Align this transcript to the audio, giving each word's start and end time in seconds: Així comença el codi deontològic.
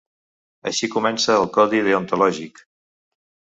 Així 0.71 0.89
comença 0.95 1.35
el 1.43 1.47
codi 1.59 1.83
deontològic. 1.91 2.65